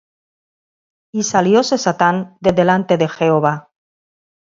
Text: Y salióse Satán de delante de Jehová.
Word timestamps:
Y 1.13 1.21
salióse 1.21 1.77
Satán 1.77 2.37
de 2.39 2.53
delante 2.53 2.97
de 2.97 3.07
Jehová. 3.07 3.69